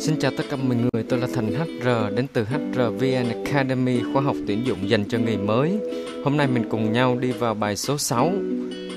[0.00, 4.22] Xin chào tất cả mọi người, tôi là Thành HR đến từ hrvn Academy, khóa
[4.22, 5.78] học tuyển dụng dành cho người mới.
[6.24, 8.32] Hôm nay mình cùng nhau đi vào bài số 6,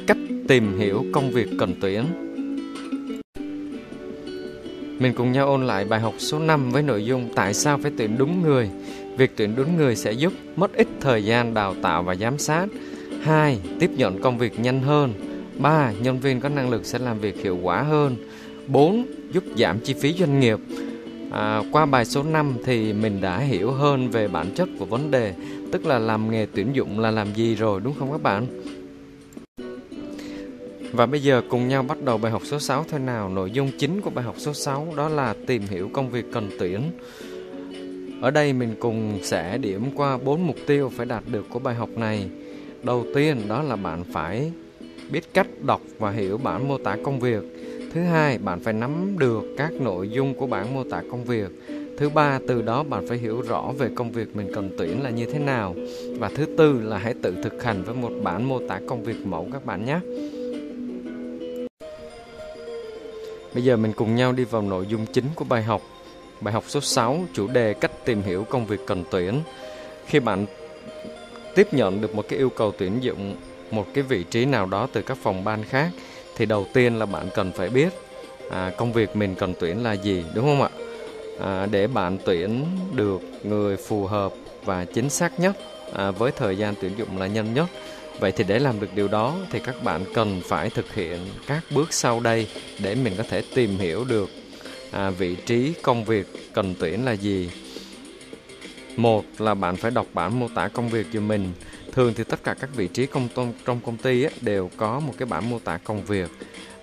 [0.08, 2.04] cách tìm hiểu công việc cần tuyển.
[5.00, 7.91] Mình cùng nhau ôn lại bài học số 5 với nội dung tại sao phải
[7.97, 8.70] tuyển đúng người.
[9.17, 12.67] Việc tuyển đúng người sẽ giúp mất ít thời gian đào tạo và giám sát.
[13.21, 13.59] 2.
[13.79, 15.13] Tiếp nhận công việc nhanh hơn.
[15.57, 15.91] 3.
[16.01, 18.15] Nhân viên có năng lực sẽ làm việc hiệu quả hơn.
[18.67, 19.05] 4.
[19.33, 20.59] Giúp giảm chi phí doanh nghiệp.
[21.34, 25.12] À, qua bài số 5 thì mình đã hiểu hơn về bản chất của vấn
[25.12, 25.34] đề,
[25.72, 28.46] tức là làm nghề tuyển dụng là làm gì rồi đúng không các bạn?
[30.92, 33.30] Và bây giờ cùng nhau bắt đầu bài học số 6 thôi nào.
[33.30, 36.50] Nội dung chính của bài học số 6 đó là tìm hiểu công việc cần
[36.59, 36.82] tuyển.
[38.22, 41.76] Ở đây mình cùng sẽ điểm qua 4 mục tiêu phải đạt được của bài
[41.76, 42.30] học này.
[42.84, 44.52] Đầu tiên đó là bạn phải
[45.12, 47.44] biết cách đọc và hiểu bản mô tả công việc
[47.93, 51.47] Thứ hai, bạn phải nắm được các nội dung của bản mô tả công việc.
[51.97, 55.09] Thứ ba, từ đó bạn phải hiểu rõ về công việc mình cần tuyển là
[55.09, 55.75] như thế nào.
[56.19, 59.25] Và thứ tư là hãy tự thực hành với một bản mô tả công việc
[59.25, 60.00] mẫu các bạn nhé.
[63.53, 65.81] Bây giờ mình cùng nhau đi vào nội dung chính của bài học.
[66.41, 69.41] Bài học số 6, chủ đề cách tìm hiểu công việc cần tuyển.
[70.05, 70.45] Khi bạn
[71.55, 73.35] tiếp nhận được một cái yêu cầu tuyển dụng
[73.72, 75.89] một cái vị trí nào đó từ các phòng ban khác
[76.36, 77.89] thì đầu tiên là bạn cần phải biết
[78.50, 80.70] à, công việc mình cần tuyển là gì đúng không ạ?
[81.40, 84.34] À, để bạn tuyển được người phù hợp
[84.66, 85.58] và chính xác nhất
[85.94, 87.67] à, với thời gian tuyển dụng là nhanh nhất.
[88.20, 91.17] Vậy thì để làm được điều đó thì các bạn cần phải thực hiện
[91.48, 92.47] các bước sau đây
[92.80, 94.30] để mình có thể tìm hiểu được
[94.92, 97.50] à, vị trí công việc cần tuyển là gì.
[98.95, 101.52] Một là bạn phải đọc bản mô tả công việc cho mình
[101.94, 103.27] thường thì tất cả các vị trí công
[103.66, 106.30] trong công ty ấy, đều có một cái bản mô tả công việc.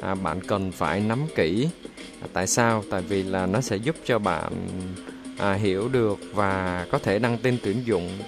[0.01, 1.69] À, bạn cần phải nắm kỹ
[2.23, 2.85] à, tại sao?
[2.91, 4.53] Tại vì là nó sẽ giúp cho bạn
[5.39, 8.19] à, hiểu được và có thể đăng tin tuyển dụng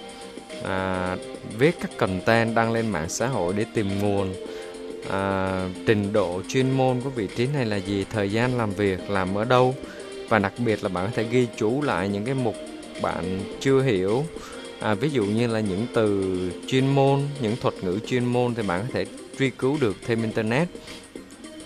[0.63, 1.17] à,
[1.57, 4.33] viết các content đăng lên mạng xã hội để tìm nguồn.
[5.09, 8.05] À, trình độ chuyên môn của vị trí này là gì?
[8.09, 9.75] Thời gian làm việc làm ở đâu?
[10.29, 12.55] Và đặc biệt là bạn có thể ghi chú lại những cái mục
[13.01, 14.25] bạn chưa hiểu
[14.83, 18.63] à, ví dụ như là những từ chuyên môn những thuật ngữ chuyên môn thì
[18.63, 19.05] bạn có thể
[19.39, 20.67] truy cứu được thêm internet.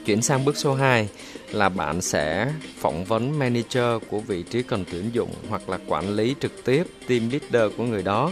[0.05, 1.09] Chuyển sang bước số 2
[1.51, 6.15] là bạn sẽ phỏng vấn manager của vị trí cần tuyển dụng hoặc là quản
[6.15, 8.31] lý trực tiếp team leader của người đó.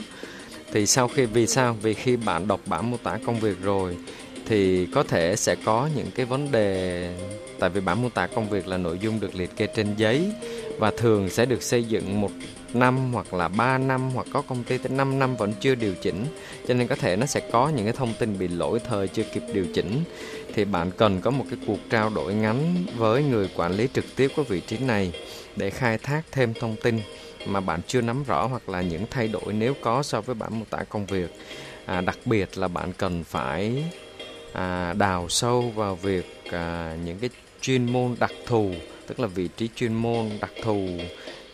[0.72, 1.78] Thì sau khi vì sao?
[1.82, 3.98] Vì khi bạn đọc bản mô tả công việc rồi
[4.46, 7.10] thì có thể sẽ có những cái vấn đề
[7.60, 10.32] tại vì bản mô tả công việc là nội dung được liệt kê trên giấy
[10.78, 12.32] và thường sẽ được xây dựng một
[12.76, 15.94] năm hoặc là 3 năm hoặc có công ty tới 5 năm vẫn chưa điều
[16.02, 16.26] chỉnh.
[16.68, 19.24] Cho nên có thể nó sẽ có những cái thông tin bị lỗi thời chưa
[19.34, 20.04] kịp điều chỉnh.
[20.54, 24.06] Thì bạn cần có một cái cuộc trao đổi ngắn với người quản lý trực
[24.16, 25.14] tiếp của vị trí này
[25.56, 27.00] để khai thác thêm thông tin
[27.46, 30.60] mà bạn chưa nắm rõ hoặc là những thay đổi nếu có so với bản
[30.60, 31.40] mô tả công việc.
[31.86, 33.84] À, đặc biệt là bạn cần phải
[34.54, 37.30] à, đào sâu vào việc à, những cái
[37.62, 38.72] chuyên môn đặc thù
[39.08, 40.88] tức là vị trí chuyên môn đặc thù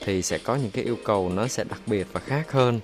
[0.06, 2.80] thì sẽ có những cái yêu cầu nó sẽ đặc biệt và khác hơn.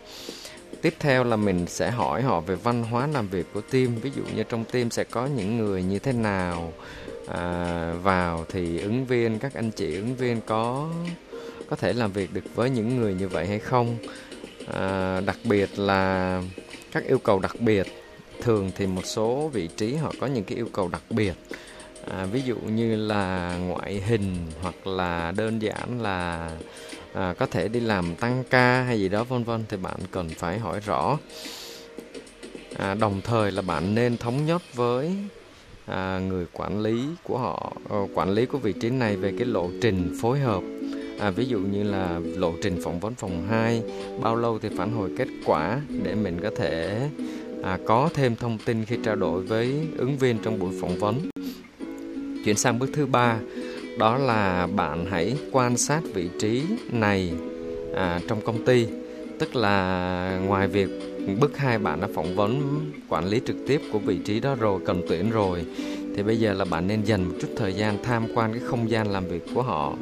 [0.81, 3.95] Tiếp theo là mình sẽ hỏi họ về văn hóa làm việc của team.
[3.95, 6.73] Ví dụ như trong team sẽ có những người như thế nào
[7.28, 10.89] à, vào thì ứng viên các anh chị ứng viên có
[11.69, 13.97] có thể làm việc được với những người như vậy hay không?
[14.73, 16.41] À, đặc biệt là
[16.91, 17.88] các yêu cầu đặc biệt.
[18.41, 21.34] Thường thì một số vị trí họ có những cái yêu cầu đặc biệt.
[22.11, 26.49] À, ví dụ như là ngoại hình hoặc là đơn giản là
[27.17, 30.29] à, có thể đi làm tăng ca hay gì đó vân vân thì bạn cần
[30.29, 31.17] phải hỏi rõ.
[32.78, 35.16] À, đồng thời là bạn nên thống nhất với
[35.85, 39.47] à, người quản lý của họ ờ, quản lý của vị trí này về cái
[39.47, 40.63] lộ trình phối hợp.
[41.19, 43.81] À, ví dụ như là lộ trình phỏng vấn phòng 2
[44.22, 47.09] bao lâu thì phản hồi kết quả để mình có thể
[47.63, 51.29] à, có thêm thông tin khi trao đổi với ứng viên trong buổi phỏng vấn.
[52.45, 53.39] Chuyển sang bước thứ ba
[53.97, 57.34] đó là bạn hãy quan sát vị trí này
[57.96, 58.88] à, trong công ty.
[59.40, 60.90] Tức là ngoài việc
[61.40, 64.82] bước hai bạn đã phỏng vấn quản lý trực tiếp của vị trí đó rồi
[64.85, 65.66] cần tuyển rồi
[66.16, 68.90] thì bây giờ là bạn nên dành một chút thời gian tham quan cái không
[68.90, 69.94] gian làm việc của họ.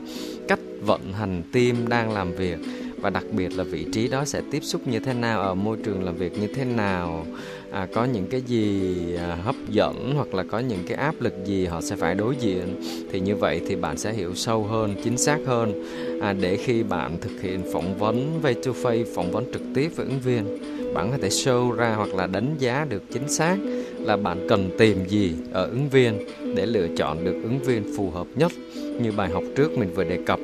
[0.47, 2.57] Cách vận hành team đang làm việc
[3.01, 5.77] và đặc biệt là vị trí đó sẽ tiếp xúc như thế nào ở môi
[5.83, 7.25] trường làm việc như thế nào
[7.71, 11.33] à, có những cái gì à, hấp dẫn hoặc là có những cái áp lực
[11.45, 12.81] gì họ sẽ phải đối diện.
[13.11, 15.83] Thì như vậy thì bạn sẽ hiểu sâu hơn chính xác hơn
[16.21, 19.91] à, để khi bạn thực hiện phỏng vấn face to face phỏng vấn trực tiếp
[19.95, 20.57] với ứng viên
[20.95, 23.57] bạn có thể show ra hoặc là đánh giá được chính xác
[23.99, 26.19] là bạn cần tìm gì ở ứng viên
[26.55, 28.51] để lựa chọn được ứng viên phù hợp nhất.
[29.01, 30.39] Như bài học trước mình vừa đề cập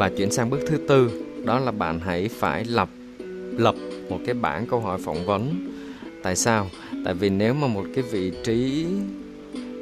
[0.00, 1.10] và chuyển sang bước thứ tư,
[1.44, 2.88] đó là bạn hãy phải lập
[3.56, 3.74] lập
[4.08, 5.70] một cái bảng câu hỏi phỏng vấn.
[6.22, 6.70] Tại sao?
[7.04, 8.86] Tại vì nếu mà một cái vị trí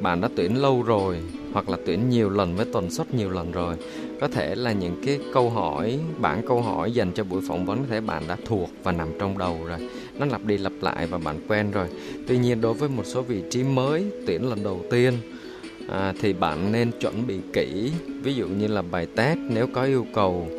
[0.01, 1.17] bạn đã tuyển lâu rồi
[1.53, 3.75] hoặc là tuyển nhiều lần với tần suất nhiều lần rồi
[4.21, 7.79] có thể là những cái câu hỏi bản câu hỏi dành cho buổi phỏng vấn
[7.79, 9.79] có thể bạn đã thuộc và nằm trong đầu rồi
[10.19, 11.87] nó lặp đi lặp lại và bạn quen rồi
[12.27, 15.13] tuy nhiên đối với một số vị trí mới tuyển lần đầu tiên
[15.91, 17.91] à, thì bạn nên chuẩn bị kỹ
[18.23, 20.49] ví dụ như là bài test nếu có yêu cầu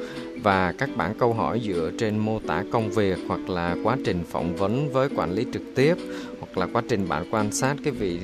[0.42, 4.24] và các bản câu hỏi dựa trên mô tả công việc hoặc là quá trình
[4.30, 5.94] phỏng vấn với quản lý trực tiếp
[6.40, 8.18] hoặc là quá trình bạn quan sát cái vị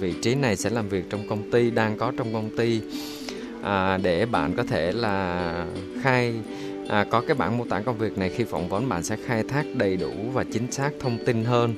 [0.00, 2.80] vị trí này sẽ làm việc trong công ty đang có trong công ty.
[3.62, 5.66] À, để bạn có thể là
[6.02, 6.34] khai
[6.88, 9.42] à, có cái bản mô tả công việc này khi phỏng vấn bạn sẽ khai
[9.42, 11.74] thác đầy đủ và chính xác thông tin hơn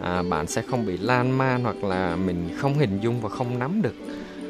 [0.00, 3.58] à, bạn sẽ không bị lan man hoặc là mình không hình dung và không
[3.58, 3.94] nắm được.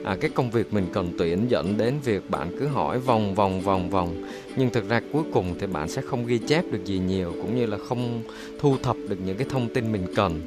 [0.04, 3.60] À, cái công việc mình cần tuyển dẫn đến việc bạn cứ hỏi vòng vòng
[3.60, 4.24] vòng vòng.
[4.56, 7.56] Nhưng thực ra cuối cùng thì bạn sẽ không ghi chép được gì nhiều cũng
[7.56, 8.22] như là không
[8.60, 10.40] thu thập được những cái thông tin mình cần.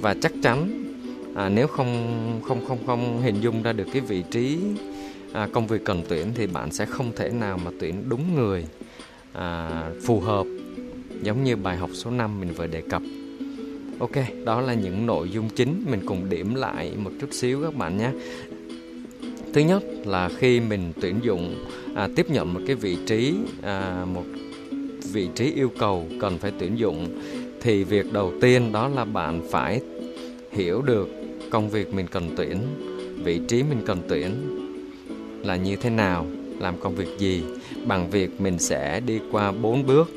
[0.00, 0.84] Và chắc chắn
[1.34, 4.58] à, nếu không không không không hình dung ra được cái vị trí
[5.32, 8.64] à, công việc cần tuyển thì bạn sẽ không thể nào mà tuyển đúng người
[9.32, 10.46] à, phù hợp.
[11.22, 13.02] Giống như bài học số 5 mình vừa đề cập.
[13.98, 17.74] Ok, đó là những nội dung chính mình cùng điểm lại một chút xíu các
[17.74, 18.10] bạn nhé.
[19.52, 21.64] Thứ nhất là khi mình tuyển dụng
[21.94, 24.24] à, tiếp nhận một cái vị trí à, một
[25.12, 27.20] vị trí yêu cầu cần phải tuyển dụng
[27.60, 29.80] thì việc đầu tiên đó là bạn phải
[30.52, 31.08] hiểu được
[31.50, 32.58] công việc mình cần tuyển,
[33.24, 34.30] vị trí mình cần tuyển
[35.44, 36.26] là như thế nào,
[36.58, 37.42] làm công việc gì
[37.86, 40.10] bằng việc mình sẽ đi qua bốn bước.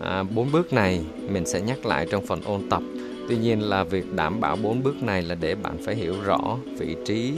[0.00, 2.82] À, bốn bước này mình sẽ nhắc lại trong phần ôn tập.
[3.28, 6.58] Tuy nhiên là việc đảm bảo bốn bước này là để bạn phải hiểu rõ
[6.78, 7.32] vị trí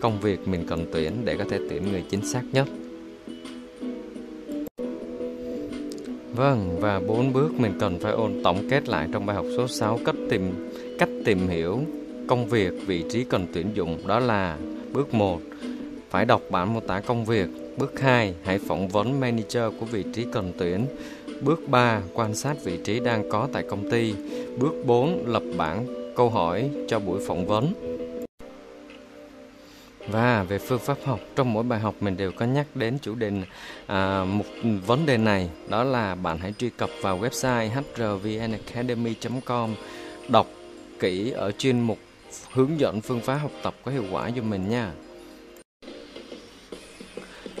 [0.00, 2.66] công việc mình cần tuyển để có thể tuyển người chính xác nhất.
[6.34, 9.68] Vâng, và bốn bước mình cần phải ôn tổng kết lại trong bài học số
[9.68, 11.80] 6 cách tìm cách tìm hiểu
[12.26, 14.58] công việc, vị trí cần tuyển dụng đó là
[14.92, 15.40] bước 1
[16.10, 17.48] phải đọc bản mô tả công việc.
[17.78, 20.86] Bước 2 hãy phỏng vấn manager của vị trí cần tuyển.
[21.40, 24.14] Bước 3 quan sát vị trí đang có tại công ty.
[24.58, 27.72] Bước 4 lập bản câu hỏi cho buổi phỏng vấn.
[30.08, 33.14] Và về phương pháp học, trong mỗi bài học mình đều có nhắc đến chủ
[33.14, 33.32] đề
[33.86, 34.44] à, một
[34.86, 39.74] vấn đề này, đó là bạn hãy truy cập vào website hrvnacademy.com,
[40.28, 40.46] đọc
[41.00, 41.98] kỹ ở chuyên mục
[42.52, 44.92] hướng dẫn phương pháp học tập có hiệu quả cho mình nha.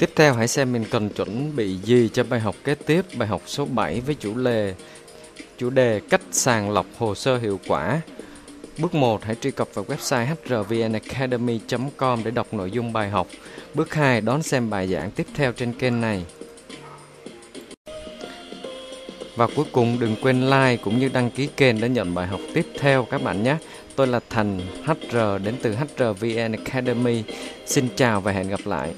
[0.00, 3.28] Tiếp theo hãy xem mình cần chuẩn bị gì cho bài học kế tiếp, bài
[3.28, 4.74] học số 7 với chủ đề
[5.58, 8.00] chủ đề cách sàng lọc hồ sơ hiệu quả.
[8.78, 13.26] Bước 1, hãy truy cập vào website hrvnacademy.com để đọc nội dung bài học.
[13.74, 16.24] Bước 2, đón xem bài giảng tiếp theo trên kênh này.
[19.36, 22.40] Và cuối cùng đừng quên like cũng như đăng ký kênh để nhận bài học
[22.54, 23.56] tiếp theo các bạn nhé.
[23.96, 27.22] Tôi là Thành HR đến từ HRVN Academy.
[27.66, 28.94] Xin chào và hẹn gặp lại.